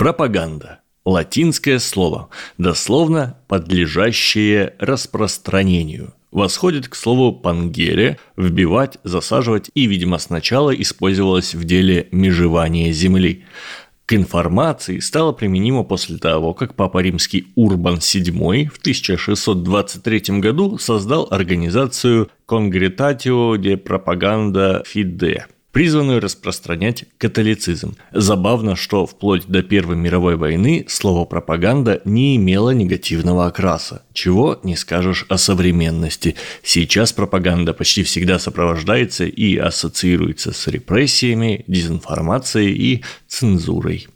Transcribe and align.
Пропаганда. 0.00 0.80
Латинское 1.04 1.78
слово, 1.78 2.30
дословно 2.56 3.36
«подлежащее 3.48 4.72
распространению». 4.78 6.14
Восходит 6.30 6.88
к 6.88 6.94
слову 6.94 7.34
«пангере»– 7.34 8.18
«вбивать», 8.38 8.96
«засаживать» 9.04 9.70
и, 9.74 9.84
видимо, 9.84 10.16
сначала 10.16 10.70
использовалось 10.70 11.54
в 11.54 11.64
деле 11.64 12.08
межевания 12.12 12.92
земли. 12.92 13.44
К 14.06 14.14
информации 14.14 15.00
стало 15.00 15.32
применимо 15.32 15.84
после 15.84 16.16
того, 16.16 16.54
как 16.54 16.76
Папа 16.76 17.02
Римский 17.02 17.48
Урбан 17.54 17.96
VII 17.96 18.70
в 18.70 18.78
1623 18.78 20.40
году 20.40 20.78
создал 20.78 21.28
организацию 21.30 22.30
«Congregatio 22.48 23.58
de 23.58 23.74
Propaganda 23.74 24.82
Fide», 24.82 25.42
призванную 25.72 26.20
распространять 26.20 27.04
католицизм. 27.18 27.96
Забавно, 28.12 28.76
что 28.76 29.06
вплоть 29.06 29.46
до 29.46 29.62
Первой 29.62 29.96
мировой 29.96 30.36
войны 30.36 30.84
слово 30.88 31.24
«пропаганда» 31.24 32.00
не 32.04 32.36
имело 32.36 32.70
негативного 32.70 33.46
окраса. 33.46 34.02
Чего 34.12 34.58
не 34.62 34.76
скажешь 34.76 35.26
о 35.28 35.38
современности. 35.38 36.36
Сейчас 36.62 37.12
пропаганда 37.12 37.72
почти 37.72 38.02
всегда 38.02 38.38
сопровождается 38.38 39.24
и 39.24 39.56
ассоциируется 39.56 40.52
с 40.52 40.66
репрессиями, 40.66 41.64
дезинформацией 41.66 42.72
и 42.72 43.04
цензурой. 43.28 44.08